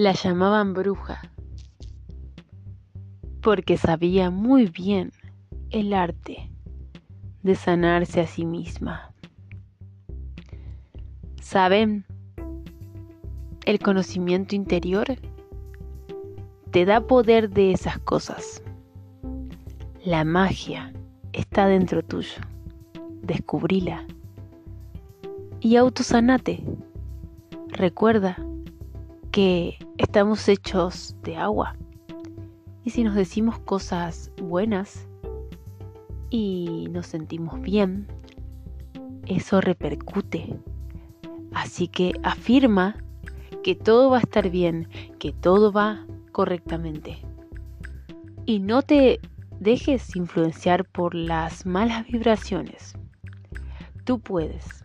[0.00, 1.20] La llamaban bruja
[3.42, 5.12] porque sabía muy bien
[5.68, 6.50] el arte
[7.42, 9.12] de sanarse a sí misma.
[11.42, 12.06] ¿Saben?
[13.66, 15.18] El conocimiento interior
[16.70, 18.62] te da poder de esas cosas.
[20.02, 20.94] La magia
[21.34, 22.40] está dentro tuyo.
[23.20, 24.06] Descubrila.
[25.60, 26.64] Y autosanate.
[27.68, 28.38] Recuerda
[29.30, 31.76] que estamos hechos de agua.
[32.84, 35.08] Y si nos decimos cosas buenas
[36.30, 38.06] y nos sentimos bien,
[39.26, 40.56] eso repercute.
[41.52, 42.96] Así que afirma
[43.62, 47.18] que todo va a estar bien, que todo va correctamente.
[48.46, 49.20] Y no te
[49.60, 52.94] dejes influenciar por las malas vibraciones.
[54.04, 54.84] Tú puedes.